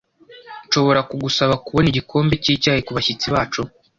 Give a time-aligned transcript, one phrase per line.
[0.65, 3.61] Nshobora kugusaba kubona igikombe cyicyayi kubashyitsi bacu?